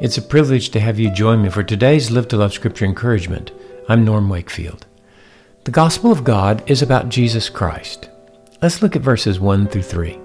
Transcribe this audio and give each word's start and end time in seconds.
It's 0.00 0.18
a 0.18 0.22
privilege 0.22 0.70
to 0.70 0.80
have 0.80 0.98
you 0.98 1.08
join 1.08 1.40
me 1.40 1.50
for 1.50 1.62
today's 1.62 2.10
Live 2.10 2.26
to 2.28 2.36
Love 2.36 2.52
Scripture 2.52 2.84
encouragement. 2.84 3.52
I'm 3.88 4.04
Norm 4.04 4.28
Wakefield. 4.28 4.86
The 5.62 5.70
gospel 5.70 6.10
of 6.10 6.24
God 6.24 6.68
is 6.68 6.82
about 6.82 7.10
Jesus 7.10 7.48
Christ. 7.48 8.10
Let's 8.60 8.82
look 8.82 8.96
at 8.96 9.02
verses 9.02 9.38
1 9.38 9.68
through 9.68 9.82
3. 9.82 10.18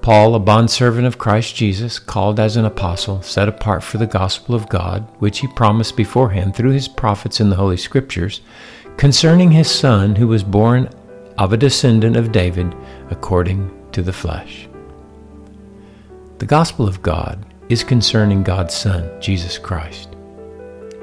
Paul, 0.00 0.36
a 0.36 0.38
bondservant 0.38 1.08
of 1.08 1.18
Christ 1.18 1.56
Jesus, 1.56 1.98
called 1.98 2.38
as 2.38 2.56
an 2.56 2.66
apostle, 2.66 3.20
set 3.20 3.48
apart 3.48 3.82
for 3.82 3.98
the 3.98 4.06
gospel 4.06 4.54
of 4.54 4.68
God, 4.68 5.08
which 5.18 5.40
he 5.40 5.48
promised 5.48 5.96
beforehand 5.96 6.54
through 6.54 6.70
his 6.70 6.86
prophets 6.86 7.40
in 7.40 7.50
the 7.50 7.56
Holy 7.56 7.76
Scriptures, 7.76 8.42
concerning 8.96 9.50
his 9.50 9.68
Son, 9.68 10.14
who 10.14 10.28
was 10.28 10.44
born 10.44 10.88
of 11.36 11.52
a 11.52 11.56
descendant 11.56 12.16
of 12.16 12.30
David 12.30 12.72
according 13.10 13.90
to 13.90 14.02
the 14.02 14.12
flesh. 14.12 14.68
The 16.38 16.46
gospel 16.46 16.86
of 16.86 17.02
God 17.02 17.44
is 17.68 17.84
concerning 17.84 18.42
God's 18.42 18.74
Son, 18.74 19.10
Jesus 19.20 19.58
Christ. 19.58 20.08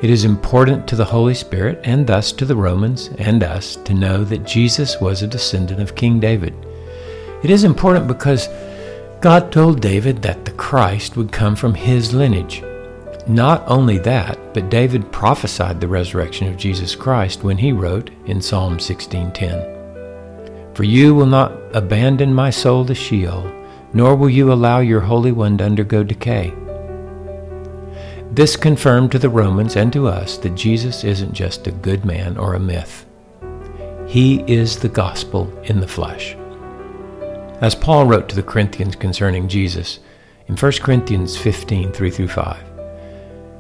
It 0.02 0.10
is 0.10 0.26
important 0.26 0.88
to 0.88 0.96
the 0.96 1.06
Holy 1.06 1.36
Spirit 1.36 1.80
and 1.84 2.08
thus 2.08 2.32
to 2.34 2.46
the 2.46 2.56
Romans 2.56 3.10
and 3.20 3.44
us 3.44 3.76
to 3.78 3.94
know 3.94 4.24
that 4.24 4.46
Jesus 4.46 5.00
was 5.00 5.22
a 5.22 5.28
descendant 5.28 5.80
of 5.80 5.96
King 5.96 6.20
David. 6.20 6.56
It 7.44 7.50
is 7.52 7.64
important 7.64 8.08
because 8.08 8.50
God 9.22 9.52
told 9.52 9.80
David 9.80 10.24
that 10.24 10.46
the 10.46 10.52
Christ 10.52 11.18
would 11.18 11.32
come 11.32 11.56
from 11.56 11.76
his 11.76 12.14
lineage. 12.14 12.64
Not 13.28 13.64
only 13.68 14.00
that, 14.00 14.40
but 14.56 14.72
David 14.72 15.12
prophesied 15.12 15.80
the 15.80 15.88
resurrection 15.88 16.48
of 16.48 16.58
Jesus 16.58 16.96
Christ 16.96 17.44
when 17.44 17.58
he 17.58 17.72
wrote 17.72 18.10
in 18.26 18.42
Psalm 18.42 18.80
16:10, 18.80 19.64
"For 20.74 20.84
you 20.84 21.14
will 21.14 21.28
not 21.28 21.52
abandon 21.74 22.34
my 22.34 22.50
soul 22.50 22.84
to 22.86 22.96
Sheol, 22.96 23.46
nor 23.94 24.16
will 24.16 24.30
you 24.30 24.52
allow 24.52 24.80
your 24.80 25.02
Holy 25.02 25.32
One 25.32 25.58
to 25.58 25.66
undergo 25.66 26.04
decay. 26.04 26.54
This 28.32 28.56
confirmed 28.56 29.12
to 29.12 29.20
the 29.20 29.30
Romans 29.30 29.76
and 29.76 29.92
to 29.92 30.08
us 30.08 30.38
that 30.38 30.56
Jesus 30.56 31.04
isn't 31.04 31.34
just 31.34 31.68
a 31.68 31.72
good 31.72 32.06
man 32.06 32.38
or 32.38 32.54
a 32.54 32.60
myth. 32.60 33.06
He 34.08 34.42
is 34.48 34.80
the 34.80 34.90
gospel 34.90 35.52
in 35.64 35.82
the 35.82 35.88
flesh. 35.88 36.36
As 37.60 37.76
Paul 37.76 38.06
wrote 38.06 38.30
to 38.30 38.36
the 38.36 38.44
Corinthians 38.44 38.96
concerning 38.96 39.50
Jesus 39.50 40.00
in 40.48 40.56
1 40.56 40.72
Corinthians 40.82 41.38
15 41.38 41.92
3 41.92 42.10
through 42.10 42.28
5. 42.30 42.64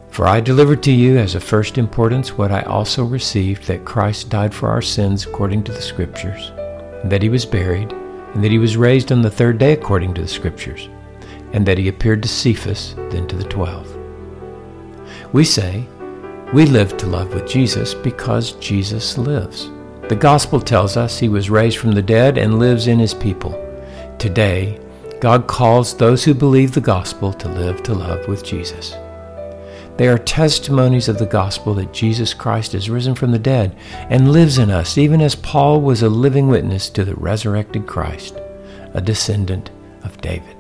For 0.09 0.28
I 0.28 0.41
delivered 0.41 0.84
to 0.84 0.91
you 0.91 1.17
as 1.17 1.36
of 1.36 1.44
first 1.44 1.78
importance 1.78 2.38
what 2.38 2.52
I 2.52 2.61
also 2.61 3.06
received 3.06 3.63
that 3.67 3.86
Christ 3.86 4.30
died 4.30 4.53
for 4.53 4.69
our 4.69 4.81
sins 4.81 5.25
according 5.25 5.63
to 5.66 5.72
the 5.72 5.81
Scriptures, 5.81 6.52
that 7.06 7.22
he 7.22 7.30
was 7.30 7.45
buried 7.45 7.94
and 8.34 8.44
that 8.44 8.52
he 8.52 8.58
was 8.58 8.78
raised 8.78 9.12
on 9.12 9.22
the 9.22 9.30
third 9.30 9.58
day 9.58 9.74
according 9.74 10.14
to 10.14 10.22
the 10.22 10.28
Scriptures, 10.28 10.90
and 11.54 11.66
that 11.66 11.78
he 11.78 11.88
appeared 11.88 12.22
to 12.24 12.30
Cephas, 12.30 12.96
then 13.10 13.28
to 13.28 13.36
the 13.36 13.44
twelve. 13.44 13.88
We 15.34 15.44
say, 15.44 15.86
we 16.54 16.66
live 16.66 16.98
to 16.98 17.08
love 17.08 17.34
with 17.34 17.48
Jesus 17.48 17.94
because 17.94 18.54
Jesus 18.54 19.18
lives. 19.18 19.70
The 20.09 20.16
gospel 20.16 20.59
tells 20.59 20.98
us 20.98 21.18
he 21.18 21.30
was 21.30 21.50
raised 21.50 21.78
from 21.78 21.94
the 21.94 22.02
dead 22.02 22.38
and 22.38 22.59
lives 22.59 22.88
in 22.88 23.00
his 23.00 23.14
people. 23.14 23.52
Today, 24.20 24.80
God 25.22 25.48
calls 25.48 25.96
those 25.96 26.24
who 26.24 26.34
believe 26.34 26.74
the 26.74 26.82
gospel 26.82 27.32
to 27.32 27.48
live 27.48 27.82
to 27.84 27.94
love 27.94 28.28
with 28.28 28.44
Jesus. 28.44 28.94
They 29.97 30.08
are 30.08 30.17
testimonies 30.17 31.08
of 31.08 31.20
the 31.20 31.25
gospel 31.25 31.73
that 31.75 31.94
Jesus 31.94 32.34
Christ 32.34 32.73
is 32.73 32.89
risen 32.89 33.16
from 33.16 33.31
the 33.31 33.39
dead 33.39 33.75
and 34.09 34.31
lives 34.31 34.58
in 34.58 34.72
us, 34.72 34.97
even 34.97 35.22
as 35.22 35.36
Paul 35.36 35.81
was 35.81 36.02
a 36.02 36.09
living 36.09 36.47
witness 36.47 36.89
to 36.92 37.06
the 37.06 37.16
resurrected 37.16 37.88
Christ, 37.88 38.39
a 38.94 39.02
descendant 39.02 39.69
of 40.03 40.19
David. 40.22 40.56